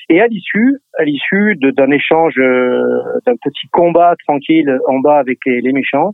Et 0.08 0.22
à 0.22 0.28
l'issue, 0.28 0.78
à 0.98 1.04
l'issue 1.04 1.58
d'un 1.58 1.92
échange, 1.92 2.36
euh, 2.40 2.82
d'un 3.28 3.36
petit 3.44 3.68
combat 3.74 4.16
tranquille 4.26 4.80
en 4.88 5.00
bas 5.00 5.18
avec 5.20 5.40
les, 5.46 5.60
les 5.60 5.74
méchants, 5.74 6.14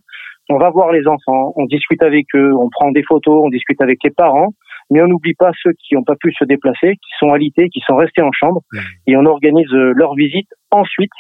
on 0.49 0.57
va 0.57 0.69
voir 0.69 0.91
les 0.91 1.07
enfants, 1.07 1.53
on 1.55 1.65
discute 1.65 2.03
avec 2.03 2.27
eux, 2.35 2.53
on 2.53 2.69
prend 2.69 2.91
des 2.91 3.03
photos, 3.03 3.41
on 3.43 3.49
discute 3.49 3.81
avec 3.81 3.99
les 4.03 4.11
parents 4.11 4.49
mais 4.91 5.01
on 5.01 5.07
n'oublie 5.07 5.33
pas 5.33 5.51
ceux 5.63 5.71
qui 5.73 5.95
n'ont 5.95 6.03
pas 6.03 6.15
pu 6.15 6.31
se 6.33 6.45
déplacer, 6.45 6.93
qui 6.93 7.11
sont 7.19 7.31
alités, 7.31 7.69
qui 7.69 7.81
sont 7.85 7.95
restés 7.95 8.21
en 8.21 8.31
chambre, 8.31 8.61
mmh. 8.71 8.79
et 9.07 9.17
on 9.17 9.25
organise 9.25 9.71
euh, 9.73 9.93
leur 9.95 10.15
visite 10.15 10.47
ensuite 10.71 11.11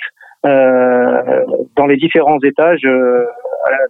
euh, 0.45 1.43
dans 1.75 1.87
les 1.87 1.97
différents 1.97 2.39
étages 2.43 2.85
euh, 2.85 3.25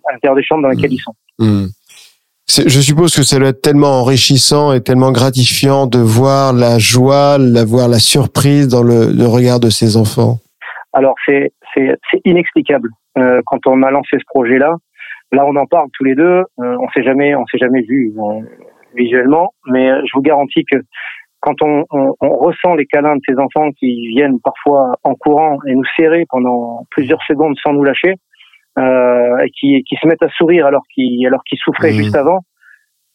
à 0.07 0.13
l'intérieur 0.13 0.35
des 0.35 0.43
chambres 0.43 0.63
dans 0.63 0.69
lesquelles 0.69 0.91
mmh. 0.91 0.93
ils 0.93 1.01
sont. 1.01 1.15
Mmh. 1.39 1.65
Je 2.47 2.79
suppose 2.79 3.15
que 3.15 3.23
ça 3.23 3.39
doit 3.39 3.49
être 3.49 3.61
tellement 3.61 4.01
enrichissant 4.01 4.71
et 4.71 4.81
tellement 4.81 5.11
gratifiant 5.11 5.87
de 5.87 5.97
voir 5.97 6.53
la 6.53 6.77
joie, 6.77 7.37
la 7.39 7.65
voir 7.65 7.87
la 7.87 7.97
surprise 7.97 8.67
dans 8.67 8.83
le, 8.83 9.11
le 9.11 9.25
regard 9.25 9.59
de 9.59 9.69
ces 9.69 9.97
enfants. 9.97 10.37
Alors 10.93 11.15
c'est 11.25 11.51
c'est 11.73 12.21
inexplicable. 12.23 12.89
Euh, 13.17 13.41
quand 13.47 13.59
on 13.65 13.83
a 13.83 13.91
lancé 13.91 14.17
ce 14.17 14.23
projet-là, 14.27 14.75
là 15.31 15.45
on 15.45 15.55
en 15.55 15.65
parle 15.65 15.87
tous 15.93 16.03
les 16.03 16.15
deux. 16.15 16.43
Euh, 16.59 16.77
on 16.79 16.87
s'est 16.89 17.03
jamais 17.03 17.35
on 17.35 17.45
s'est 17.47 17.57
jamais 17.57 17.81
vu 17.81 18.13
visuellement, 18.95 19.53
mais 19.67 19.91
euh, 19.91 20.01
je 20.05 20.11
vous 20.13 20.21
garantis 20.21 20.63
que 20.69 20.77
quand 21.41 21.61
on, 21.61 21.85
on, 21.91 22.13
on, 22.21 22.29
ressent 22.37 22.73
les 22.73 22.85
câlins 22.85 23.17
de 23.17 23.21
ces 23.27 23.37
enfants 23.37 23.69
qui 23.73 24.07
viennent 24.07 24.39
parfois 24.39 24.93
en 25.03 25.13
courant 25.13 25.57
et 25.67 25.75
nous 25.75 25.83
serrer 25.95 26.23
pendant 26.29 26.85
plusieurs 26.89 27.21
secondes 27.27 27.55
sans 27.61 27.73
nous 27.73 27.83
lâcher, 27.83 28.15
euh, 28.79 29.37
et 29.43 29.49
qui, 29.51 29.83
qui 29.83 29.95
se 30.01 30.07
mettent 30.07 30.23
à 30.23 30.29
sourire 30.29 30.65
alors 30.65 30.81
qu'ils 30.93 31.25
alors 31.27 31.43
qu'ils 31.43 31.59
souffraient 31.59 31.91
mmh. 31.91 31.97
juste 32.03 32.15
avant, 32.15 32.39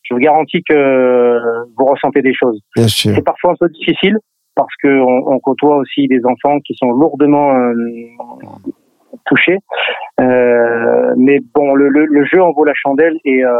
je 0.03 0.15
vous 0.15 0.21
garantis 0.21 0.63
que 0.63 1.65
vous 1.77 1.87
ressentez 1.87 2.23
des 2.23 2.35
choses. 2.35 2.61
C'est 2.87 3.25
parfois 3.25 3.53
un 3.53 3.57
peu 3.59 3.69
difficile 3.69 4.17
parce 4.55 4.75
que 4.83 4.89
on, 4.89 5.33
on, 5.33 5.39
côtoie 5.39 5.77
aussi 5.77 6.07
des 6.07 6.21
enfants 6.25 6.59
qui 6.61 6.75
sont 6.75 6.91
lourdement 6.91 7.55
euh, 7.55 7.73
touchés. 9.27 9.59
Euh, 10.21 11.15
mais 11.17 11.39
bon, 11.55 11.75
le, 11.75 11.89
le, 11.89 12.05
le, 12.07 12.25
jeu 12.27 12.43
en 12.43 12.53
vaut 12.53 12.65
la 12.65 12.75
chandelle 12.75 13.19
et, 13.25 13.43
euh, 13.45 13.53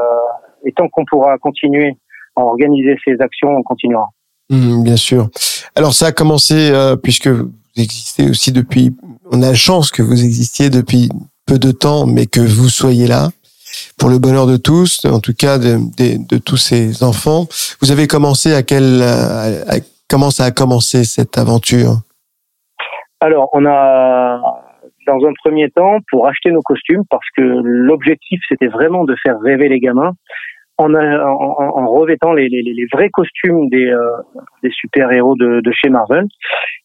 et 0.65 0.73
tant 0.73 0.89
qu'on 0.89 1.05
pourra 1.07 1.39
continuer 1.39 1.97
organiser 2.37 2.97
ces 3.05 3.21
actions, 3.21 3.49
on 3.49 3.63
continuera. 3.63 4.09
Mmh, 4.51 4.83
bien 4.83 4.97
sûr. 4.97 5.29
Alors 5.75 5.95
ça 5.95 6.07
a 6.07 6.13
commencé 6.13 6.71
euh, 6.73 6.97
puisque 6.97 7.29
vous 7.29 7.51
existez 7.77 8.29
aussi 8.29 8.53
depuis. 8.53 8.97
On 9.31 9.43
a 9.43 9.51
la 9.51 9.55
chance 9.55 9.91
que 9.91 10.03
vous 10.03 10.25
existiez 10.25 10.71
depuis 10.71 11.09
peu 11.47 11.59
de 11.59 11.71
temps, 11.71 12.07
mais 12.07 12.27
que 12.27 12.41
vous 12.41 12.69
soyez 12.69 13.07
là 13.07 13.29
pour 13.99 14.09
le 14.09 14.19
bonheur 14.19 14.47
de 14.47 14.57
tous, 14.57 15.05
en 15.05 15.21
tout 15.21 15.35
cas 15.35 15.59
de, 15.59 15.79
de, 15.97 16.39
tous 16.39 16.57
ces 16.57 17.05
enfants. 17.05 17.47
Vous 17.81 17.93
avez 17.93 18.09
commencé 18.09 18.53
à 18.53 18.63
quel 18.63 19.03
à, 19.03 19.77
comment 20.09 20.31
ça 20.31 20.45
a 20.45 20.51
commencé 20.51 21.05
cette 21.05 21.39
aventure? 21.39 22.01
Alors 23.21 23.49
on 23.53 23.65
a 23.67 24.41
dans 25.07 25.25
un 25.27 25.33
premier 25.45 25.71
temps 25.71 25.99
pour 26.11 26.29
acheter 26.29 26.51
nos 26.51 26.63
costumes 26.63 27.03
parce 27.11 27.27
que 27.37 27.43
l'objectif 27.43 28.41
c'était 28.49 28.69
vraiment 28.69 29.05
de 29.05 29.15
faire 29.23 29.39
rêver 29.41 29.69
les 29.69 29.81
gamins 29.81 30.13
en, 30.81 30.95
en, 30.95 31.87
revêtant 31.89 32.33
les, 32.33 32.49
les, 32.49 32.63
les, 32.63 32.87
vrais 32.93 33.11
costumes 33.11 33.69
des, 33.69 33.87
euh, 33.87 34.17
des 34.63 34.71
super-héros 34.71 35.37
de, 35.37 35.61
de, 35.61 35.73
chez 35.73 35.91
Marvel. 35.91 36.25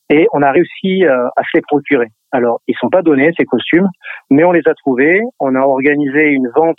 Et 0.10 0.28
on 0.34 0.42
a 0.42 0.52
réussi 0.52 1.06
euh, 1.06 1.28
à 1.36 1.44
se 1.44 1.50
les 1.56 1.62
procurer. 1.62 2.08
Alors, 2.32 2.60
ils 2.68 2.76
sont 2.80 2.90
pas 2.90 3.02
donnés, 3.02 3.32
ces 3.38 3.46
costumes, 3.46 3.88
mais 4.30 4.44
on 4.44 4.52
les 4.52 4.68
a 4.68 4.74
trouvés. 4.74 5.22
On 5.40 5.56
a 5.56 5.62
organisé 5.62 6.28
une 6.28 6.50
vente 6.54 6.78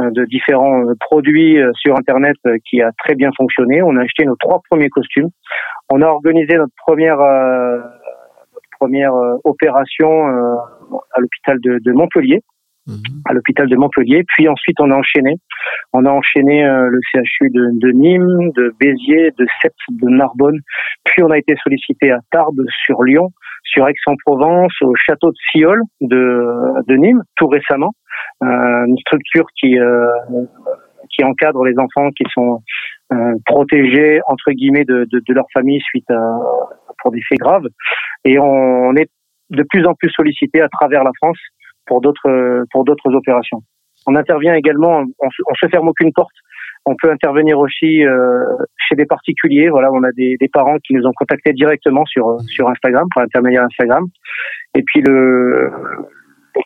euh, 0.00 0.10
de 0.10 0.24
différents 0.26 0.84
produits 1.00 1.58
sur 1.74 1.96
Internet 1.96 2.36
qui 2.68 2.82
a 2.82 2.90
très 2.98 3.14
bien 3.14 3.30
fonctionné. 3.36 3.82
On 3.82 3.96
a 3.96 4.02
acheté 4.02 4.24
nos 4.24 4.36
trois 4.36 4.60
premiers 4.70 4.90
costumes. 4.90 5.30
On 5.90 6.02
a 6.02 6.06
organisé 6.06 6.56
notre 6.56 6.74
première, 6.86 7.18
notre 7.18 8.11
première 8.82 9.12
opération 9.44 10.26
à 11.14 11.20
l'hôpital 11.20 11.58
de, 11.60 11.78
de 11.84 11.92
Montpellier 11.92 12.40
Mhm. 12.86 13.22
à 13.28 13.32
l'hôpital 13.32 13.68
de 13.68 13.76
Montpellier. 13.76 14.24
Puis 14.34 14.48
ensuite, 14.48 14.80
on 14.80 14.90
a 14.90 14.96
enchaîné. 14.96 15.36
On 15.92 16.04
a 16.04 16.10
enchaîné 16.10 16.64
euh, 16.64 16.88
le 16.88 16.98
CHU 17.12 17.50
de, 17.50 17.78
de, 17.78 17.92
Nîmes, 17.92 18.50
de 18.56 18.74
Béziers, 18.80 19.30
de 19.38 19.46
Sète, 19.60 19.74
de 19.88 20.08
Narbonne. 20.08 20.58
Puis 21.04 21.22
on 21.22 21.30
a 21.30 21.38
été 21.38 21.54
sollicité 21.62 22.10
à 22.10 22.18
Tarbes, 22.32 22.64
sur 22.84 23.04
Lyon, 23.04 23.28
sur 23.62 23.86
Aix-en-Provence, 23.86 24.72
au 24.82 24.94
château 24.96 25.30
de 25.30 25.36
Fiole 25.52 25.82
de, 26.00 26.82
de 26.88 26.96
Nîmes, 26.96 27.22
tout 27.36 27.46
récemment. 27.46 27.92
Euh, 28.42 28.86
une 28.86 28.98
structure 28.98 29.46
qui 29.56 29.78
euh, 29.78 30.06
qui 31.10 31.24
encadre 31.24 31.64
les 31.64 31.78
enfants 31.78 32.10
qui 32.10 32.24
sont 32.32 32.60
euh, 33.12 33.34
protégés 33.46 34.20
entre 34.26 34.52
guillemets 34.52 34.84
de, 34.84 35.06
de, 35.10 35.20
de, 35.26 35.34
leur 35.34 35.46
famille 35.52 35.80
suite 35.80 36.10
à 36.10 36.38
pour 37.00 37.12
des 37.12 37.22
faits 37.22 37.38
graves. 37.38 37.66
Et 38.24 38.38
on 38.38 38.94
est 38.96 39.08
de 39.50 39.62
plus 39.68 39.86
en 39.86 39.94
plus 39.94 40.10
sollicité 40.10 40.60
à 40.60 40.68
travers 40.68 41.04
la 41.04 41.10
France 41.22 41.38
pour 41.86 42.00
d'autres 42.00 42.64
pour 42.70 42.84
d'autres 42.84 43.12
opérations. 43.14 43.62
On 44.06 44.16
intervient 44.16 44.54
également, 44.54 45.00
on, 45.00 45.26
on 45.26 45.54
se 45.54 45.68
ferme 45.68 45.88
aucune 45.88 46.12
porte. 46.12 46.34
On 46.84 46.96
peut 47.00 47.10
intervenir 47.10 47.58
aussi 47.58 48.04
euh, 48.04 48.44
chez 48.76 48.96
des 48.96 49.06
particuliers. 49.06 49.68
Voilà, 49.68 49.92
on 49.92 50.02
a 50.02 50.10
des, 50.10 50.36
parents 50.52 50.78
qui 50.84 50.94
nous 50.94 51.06
ont 51.06 51.12
contactés 51.14 51.52
directement 51.52 52.04
sur 52.06 52.40
sur 52.48 52.68
Instagram, 52.68 53.06
par 53.14 53.22
intermédiaire 53.22 53.62
Instagram. 53.64 54.04
Et 54.74 54.82
puis 54.82 55.00
le, 55.00 55.70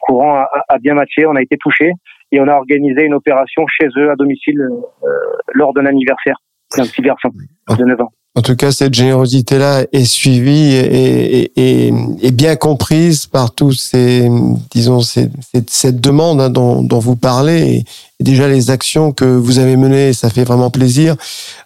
courant 0.01 0.37
a, 0.37 0.49
a, 0.69 0.79
bien 0.79 0.95
matché, 0.95 1.27
on 1.27 1.37
a 1.37 1.43
été 1.43 1.57
touché 1.59 1.93
et 2.33 2.41
on 2.41 2.49
a 2.49 2.55
organisé 2.55 3.05
une 3.05 3.15
opération 3.15 3.67
chez 3.69 3.89
eux 3.99 4.11
à 4.11 4.17
domicile 4.17 4.61
euh, 4.61 5.09
lors 5.55 5.73
d'un 5.75 5.87
anniversaire 5.87 6.37
d'un 6.77 6.85
petit 6.85 7.03
garçon 7.03 7.31
de 7.79 7.85
9 7.85 8.01
ans. 8.01 8.13
En 8.37 8.43
tout 8.43 8.55
cas, 8.55 8.71
cette 8.71 8.93
générosité-là 8.93 9.87
est 9.93 10.05
suivie 10.05 10.75
et, 10.75 11.51
et, 11.57 12.31
bien 12.33 12.55
comprise 12.55 13.25
par 13.25 13.55
tous 13.55 13.73
ces, 13.73 14.29
disons, 14.71 15.01
cette, 15.01 16.01
demande 16.03 16.43
hein, 16.43 16.51
dont, 16.51 16.99
vous 16.99 17.17
parlez 17.17 17.79
et, 18.21 18.23
déjà 18.23 18.47
les 18.47 18.71
actions 18.71 19.13
que 19.13 19.25
vous 19.25 19.59
avez 19.59 19.79
menées, 19.79 20.13
ça 20.13 20.29
fait 20.29 20.45
vraiment 20.45 20.69
plaisir. 20.69 21.17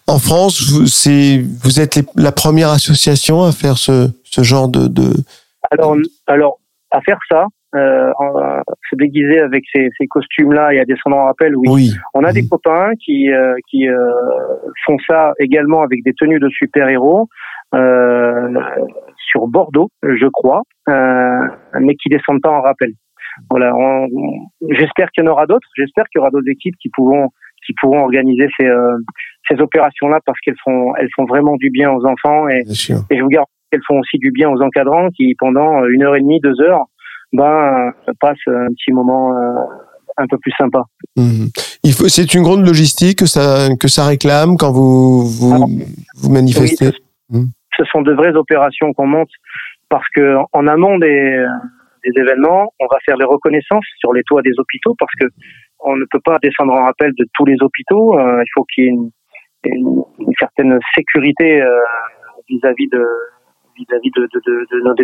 En 0.07 0.17
France, 0.17 0.61
vous, 0.61 0.85
vous 0.85 1.79
êtes 1.81 1.99
la 2.15 2.31
première 2.31 2.69
association 2.69 3.43
à 3.43 3.51
faire 3.51 3.77
ce, 3.77 4.09
ce 4.23 4.41
genre 4.41 4.69
de, 4.69 4.87
de... 4.87 5.13
Alors, 5.71 5.97
alors, 6.27 6.59
à 6.91 7.01
faire 7.01 7.19
ça, 7.29 7.47
euh, 7.75 8.11
se 8.89 8.95
déguiser 8.95 9.39
avec 9.39 9.63
ces, 9.73 9.89
ces 9.97 10.07
costumes-là 10.07 10.73
et 10.73 10.79
à 10.79 10.85
descendre 10.85 11.17
en 11.17 11.25
rappel, 11.25 11.55
oui. 11.55 11.91
On 12.13 12.23
a 12.23 12.33
des 12.33 12.47
copains 12.47 12.91
qui, 13.03 13.31
euh, 13.31 13.55
qui 13.69 13.87
euh, 13.87 14.11
font 14.85 14.97
ça 15.07 15.33
également 15.39 15.81
avec 15.81 16.03
des 16.03 16.13
tenues 16.13 16.39
de 16.39 16.49
super-héros 16.49 17.27
euh, 17.73 18.59
sur 19.29 19.47
Bordeaux, 19.47 19.89
je 20.03 20.27
crois, 20.27 20.63
euh, 20.89 21.47
mais 21.79 21.95
qui 21.95 22.09
descendent 22.09 22.41
pas 22.41 22.51
en 22.51 22.61
rappel. 22.61 22.91
Voilà. 23.49 23.73
J'espère 24.71 25.09
qu'il 25.11 25.23
y 25.23 25.27
en 25.27 25.31
aura 25.31 25.45
d'autres. 25.45 25.67
J'espère 25.77 26.03
qu'il 26.05 26.19
y 26.19 26.21
aura 26.21 26.31
d'autres 26.31 26.49
équipes 26.49 26.75
qui 26.81 26.89
pourront 26.89 27.29
qui 27.65 27.73
pourront 27.79 27.99
organiser 27.99 28.47
ces, 28.59 28.67
ces 29.47 29.61
opérations-là 29.61 30.19
parce 30.25 30.37
qu'elles 30.41 30.59
font 30.63 30.93
elles 30.97 31.09
font 31.15 31.25
vraiment 31.25 31.55
du 31.55 31.69
bien 31.69 31.91
aux 31.91 32.05
enfants 32.05 32.49
et, 32.49 32.63
et 32.65 33.17
je 33.17 33.21
vous 33.21 33.29
garantis 33.29 33.51
qu'elles 33.71 33.83
font 33.87 33.99
aussi 33.99 34.17
du 34.17 34.31
bien 34.31 34.49
aux 34.49 34.61
encadrants 34.61 35.09
qui 35.11 35.33
pendant 35.37 35.85
une 35.85 36.03
heure 36.03 36.15
et 36.15 36.21
demie, 36.21 36.41
deux 36.41 36.59
heures 36.59 36.85
ben, 37.33 37.91
ça 38.05 38.11
passe 38.19 38.37
un 38.47 38.67
petit 38.67 38.91
moment 38.91 39.31
euh, 39.33 39.53
un 40.17 40.27
peu 40.27 40.37
plus 40.37 40.51
sympa. 40.57 40.83
Mhm. 41.15 41.49
Il 41.83 41.93
faut, 41.93 42.07
c'est 42.07 42.33
une 42.33 42.43
grande 42.43 42.65
logistique 42.65 43.19
que 43.19 43.25
ça, 43.25 43.69
que 43.79 43.87
ça 43.87 44.05
réclame 44.05 44.57
quand 44.57 44.71
vous, 44.71 45.25
vous, 45.25 45.67
vous 46.15 46.31
manifestez. 46.31 46.91
Mhm. 47.29 47.47
ce, 47.77 47.83
sont 47.85 48.01
de 48.01 48.13
vraies 48.13 48.35
opérations 48.35 48.93
qu'on 48.93 49.07
monte 49.07 49.31
parce 49.89 50.07
que 50.13 50.35
en 50.51 50.67
amont 50.67 50.97
des, 50.97 51.45
des 52.03 52.21
événements, 52.21 52.73
on 52.79 52.85
va 52.91 52.97
faire 53.05 53.17
les 53.17 53.25
reconnaissances 53.25 53.85
sur 53.97 54.13
les 54.13 54.23
toits 54.23 54.41
des 54.41 54.57
hôpitaux 54.57 54.95
parce 54.99 55.11
que 55.19 55.27
on 55.83 55.95
ne 55.95 56.05
peut 56.11 56.19
pas 56.23 56.37
descendre 56.41 56.73
en 56.73 56.83
rappel 56.85 57.11
de 57.17 57.25
tous 57.33 57.45
les 57.45 57.55
hôpitaux. 57.61 58.19
Euh, 58.19 58.43
il 58.43 58.49
faut 58.53 58.65
qu'il 58.65 58.83
y 58.83 58.87
ait 58.87 58.91
une, 58.91 59.09
une, 59.65 60.03
une 60.19 60.33
certaine 60.39 60.77
sécurité 60.95 61.61
euh, 61.61 61.67
vis-à-vis 62.49 62.87
de 62.89 63.03
vis-à-vis 63.81 64.11
de, 64.11 64.21
de, 64.21 64.41
de, 64.45 64.65
de, 64.71 64.79
nos. 64.83 64.95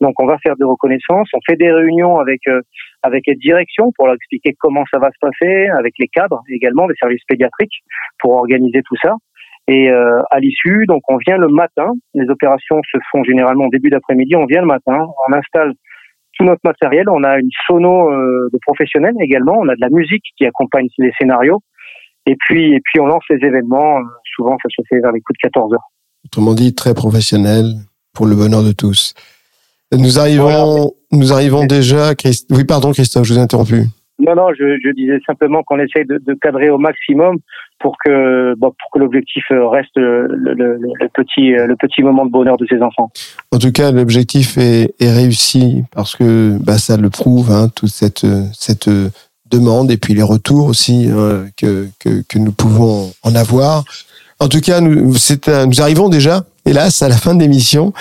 Donc 0.00 0.14
on 0.20 0.26
va 0.26 0.38
faire 0.38 0.56
des 0.56 0.64
reconnaissances, 0.64 1.28
on 1.34 1.40
fait 1.48 1.56
des 1.56 1.70
réunions 1.70 2.18
avec 2.18 2.40
euh, 2.48 2.60
avec 3.02 3.24
les 3.26 3.34
directions 3.34 3.92
pour 3.96 4.06
leur 4.06 4.14
expliquer 4.14 4.54
comment 4.58 4.84
ça 4.90 4.98
va 4.98 5.10
se 5.10 5.18
passer, 5.20 5.66
avec 5.78 5.94
les 5.98 6.08
cadres 6.08 6.42
également 6.48 6.86
des 6.86 6.94
services 6.94 7.24
pédiatriques 7.26 7.82
pour 8.18 8.32
organiser 8.32 8.82
tout 8.82 8.96
ça. 9.02 9.14
Et 9.68 9.90
euh, 9.90 10.20
à 10.30 10.40
l'issue, 10.40 10.86
donc 10.86 11.02
on 11.08 11.16
vient 11.18 11.36
le 11.36 11.48
matin. 11.48 11.92
Les 12.14 12.28
opérations 12.28 12.80
se 12.90 12.98
font 13.10 13.22
généralement 13.24 13.66
au 13.66 13.70
début 13.70 13.90
d'après-midi. 13.90 14.34
On 14.36 14.46
vient 14.46 14.60
le 14.60 14.66
matin, 14.66 15.06
on 15.28 15.32
installe 15.32 15.72
tout 16.36 16.44
notre 16.44 16.62
matériel. 16.64 17.08
On 17.08 17.22
a 17.22 17.38
une 17.38 17.50
sono 17.66 18.10
euh, 18.10 18.48
de 18.52 18.58
professionnels 18.66 19.14
également. 19.20 19.54
On 19.58 19.68
a 19.68 19.76
de 19.76 19.80
la 19.80 19.90
musique 19.90 20.24
qui 20.36 20.46
accompagne 20.46 20.88
les 20.98 21.12
scénarios. 21.18 21.60
Et 22.26 22.36
puis, 22.38 22.72
et 22.72 22.80
puis 22.84 23.00
on 23.00 23.06
lance 23.06 23.24
les 23.30 23.44
événements. 23.44 24.00
souvent, 24.34 24.56
ça 24.62 24.68
se 24.68 24.82
fait 24.88 25.00
vers 25.00 25.12
les 25.12 25.20
coups 25.20 25.38
de 25.38 25.48
14 25.48 25.74
heures. 25.74 25.91
Autrement 26.24 26.54
dit 26.54 26.74
très 26.74 26.94
professionnel 26.94 27.74
pour 28.12 28.26
le 28.26 28.34
bonheur 28.34 28.62
de 28.62 28.72
tous. 28.72 29.14
Nous 29.96 30.18
arrivons, 30.18 30.92
nous 31.10 31.32
arrivons 31.32 31.66
déjà. 31.66 32.14
Christ... 32.14 32.48
Oui, 32.50 32.64
pardon, 32.64 32.92
Christophe, 32.92 33.24
je 33.24 33.34
vous 33.34 33.38
ai 33.38 33.42
interrompu. 33.42 33.84
Non, 34.18 34.36
non, 34.36 34.48
je, 34.56 34.78
je 34.82 34.90
disais 34.94 35.18
simplement 35.26 35.62
qu'on 35.64 35.80
essaye 35.80 36.06
de, 36.06 36.18
de, 36.24 36.34
cadrer 36.34 36.70
au 36.70 36.78
maximum 36.78 37.38
pour 37.80 37.96
que, 38.04 38.54
bon, 38.56 38.70
pour 38.70 38.90
que 38.92 38.98
l'objectif 39.00 39.44
reste 39.50 39.96
le, 39.96 40.28
le, 40.28 40.54
le, 40.54 41.08
petit, 41.12 41.50
le 41.50 41.74
petit 41.76 42.02
moment 42.02 42.24
de 42.24 42.30
bonheur 42.30 42.56
de 42.56 42.66
ces 42.68 42.80
enfants. 42.82 43.10
En 43.50 43.58
tout 43.58 43.72
cas, 43.72 43.90
l'objectif 43.90 44.56
est, 44.58 44.94
est, 45.00 45.12
réussi 45.12 45.82
parce 45.92 46.14
que 46.14 46.56
bah, 46.62 46.78
ça 46.78 46.96
le 46.96 47.10
prouve, 47.10 47.50
hein, 47.50 47.68
toute 47.74 47.88
cette, 47.88 48.26
cette 48.52 48.88
demande 49.50 49.90
et 49.90 49.96
puis 49.96 50.14
les 50.14 50.22
retours 50.22 50.66
aussi 50.66 51.08
hein, 51.10 51.46
que, 51.56 51.88
que, 51.98 52.22
que, 52.28 52.38
nous 52.38 52.52
pouvons 52.52 53.12
en 53.22 53.34
avoir. 53.34 53.84
En 54.42 54.48
tout 54.48 54.60
cas, 54.60 54.80
nous, 54.80 55.12
nous 55.12 55.80
arrivons 55.80 56.08
déjà, 56.08 56.40
hélas, 56.66 57.00
à 57.00 57.08
la 57.08 57.16
fin 57.16 57.36
de 57.36 57.40
l'émission. 57.40 57.92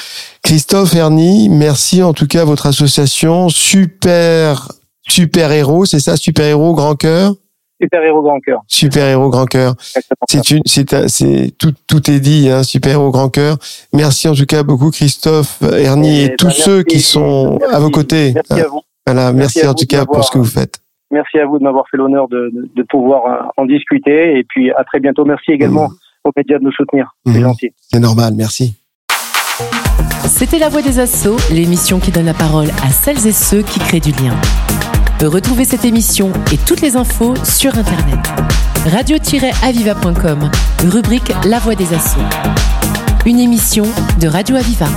Christophe 0.42 0.96
Ernie, 0.96 1.50
merci 1.50 2.02
en 2.02 2.14
tout 2.14 2.26
cas 2.26 2.42
à 2.42 2.46
votre 2.46 2.66
association 2.66 3.48
Super 3.50 4.68
Super 5.08 5.52
Héros, 5.52 5.86
c'est 5.86 6.00
ça, 6.00 6.18
Super 6.18 6.48
Héros 6.48 6.74
Grand 6.74 6.96
Cœur? 6.96 7.36
Super 7.80 8.02
Héros 8.02 8.24
Grand 8.24 8.40
Cœur. 8.40 8.62
Super 8.68 9.08
Héros 9.08 9.30
Grand 9.30 9.46
Cœur. 9.46 9.76
C'est 10.28 10.50
une, 10.50 10.64
c'est, 10.66 11.08
c'est 11.10 11.52
tout, 11.60 11.74
tout 11.88 12.10
est 12.10 12.20
dit, 12.20 12.50
hein, 12.50 12.64
Super 12.64 12.94
Héros 12.94 13.12
Grand 13.12 13.30
Cœur. 13.30 13.58
Merci 13.94 14.28
en 14.28 14.34
tout 14.34 14.48
cas 14.48 14.64
beaucoup 14.64 14.90
Christophe, 14.90 15.62
Ernie 15.62 16.22
et, 16.22 16.26
et 16.26 16.36
tous 16.38 16.48
ben, 16.48 16.54
ceux 16.54 16.82
qui 16.82 17.02
sont 17.02 17.60
à 17.72 17.80
vos 17.80 17.92
côtés. 17.92 18.32
Merci 18.34 18.66
à 18.66 18.68
vous. 18.68 18.82
Voilà, 19.06 19.32
merci, 19.32 19.68
en 19.68 19.76
tout 19.76 19.86
cas 19.86 20.06
pour 20.08 20.24
ce 20.24 20.32
que 20.32 20.40
vous 20.40 20.46
faites. 20.46 20.80
Merci 21.12 21.38
à 21.38 21.46
vous 21.46 21.60
de 21.60 21.64
m'avoir 21.64 21.86
fait 21.92 21.98
l'honneur 21.98 22.28
de, 22.30 22.52
pouvoir 22.90 23.52
en 23.58 23.66
discuter 23.66 24.40
et 24.40 24.44
puis 24.44 24.72
à 24.72 24.84
très 24.84 25.00
bientôt. 25.00 25.24
Merci 25.24 25.52
également 25.52 25.90
mmh. 25.90 25.96
Aux 26.24 26.32
médias 26.36 26.60
de 26.60 26.64
nous 26.64 26.72
soutenir. 26.72 27.16
C'est 27.26 27.42
gentil. 27.42 27.72
C'est 27.92 28.00
normal, 28.00 28.34
merci. 28.36 28.76
C'était 30.28 30.60
La 30.60 30.70
Voix 30.70 30.82
des 30.82 31.00
Assauts, 31.00 31.38
l'émission 31.52 32.00
qui 32.00 32.12
donne 32.12 32.26
la 32.26 32.34
parole 32.34 32.70
à 32.84 32.90
celles 32.90 33.28
et 33.28 33.32
ceux 33.32 33.62
qui 33.62 33.80
créent 33.80 34.00
du 34.00 34.12
lien. 34.12 34.36
Retrouvez 35.22 35.66
cette 35.66 35.86
émission 35.86 36.32
et 36.52 36.58
toutes 36.58 36.82
les 36.82 36.96
infos 36.96 37.36
sur 37.44 37.78
Internet. 37.78 38.18
Radio-aviva.com, 38.86 40.50
rubrique 40.90 41.32
La 41.46 41.60
Voix 41.60 41.76
des 41.76 41.94
Assauts. 41.94 42.20
Une 43.28 43.40
émission 43.40 43.84
de 44.20 44.28
Radio 44.28 44.56
Aviva. 44.56 44.88